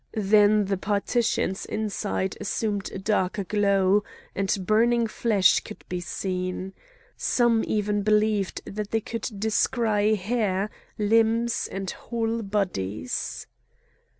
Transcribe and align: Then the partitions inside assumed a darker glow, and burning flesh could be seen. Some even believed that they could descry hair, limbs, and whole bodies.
Then 0.17 0.65
the 0.65 0.77
partitions 0.79 1.63
inside 1.63 2.35
assumed 2.41 2.91
a 2.91 2.97
darker 2.97 3.43
glow, 3.43 4.03
and 4.33 4.65
burning 4.65 5.05
flesh 5.05 5.59
could 5.59 5.83
be 5.89 5.99
seen. 5.99 6.73
Some 7.15 7.63
even 7.67 8.01
believed 8.01 8.63
that 8.65 8.89
they 8.89 9.01
could 9.01 9.29
descry 9.37 10.15
hair, 10.15 10.71
limbs, 10.97 11.69
and 11.71 11.91
whole 11.91 12.41
bodies. 12.41 13.45